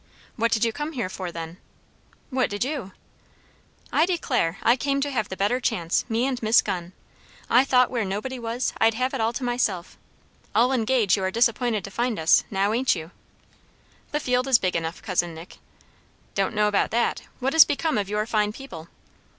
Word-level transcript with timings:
"What 0.35 0.51
did 0.51 0.65
you 0.65 0.73
come 0.73 0.93
here 0.93 1.09
for, 1.09 1.31
then?" 1.31 1.57
"What 2.31 2.49
did 2.49 2.63
you?" 2.63 2.91
"I 3.93 4.07
declare! 4.07 4.57
I 4.63 4.75
came 4.75 4.99
to 5.01 5.11
have 5.11 5.29
the 5.29 5.37
better 5.37 5.59
chance, 5.59 6.05
me 6.09 6.25
and 6.25 6.41
Miss 6.41 6.63
Gunn; 6.63 6.93
I 7.51 7.63
thought 7.63 7.91
where 7.91 8.03
nobody 8.03 8.39
was, 8.39 8.73
I'd 8.79 8.95
have 8.95 9.13
it 9.13 9.21
all 9.21 9.31
to 9.33 9.43
myself. 9.43 9.99
I'll 10.55 10.71
engage 10.71 11.15
you 11.17 11.23
are 11.23 11.29
disappointed 11.29 11.83
to 11.83 11.91
find 11.91 12.17
us 12.17 12.43
now, 12.49 12.73
ain't 12.73 12.95
you?" 12.95 13.11
"The 14.11 14.19
field 14.19 14.47
is 14.47 14.57
big 14.57 14.75
enough, 14.75 15.03
cousin 15.03 15.35
Nick." 15.35 15.59
"Don't 16.33 16.55
know 16.55 16.67
about 16.67 16.89
that. 16.89 17.21
What 17.39 17.53
is 17.53 17.63
become 17.63 17.99
of 17.99 18.09
your 18.09 18.25
fine 18.25 18.51
people?" 18.51 18.87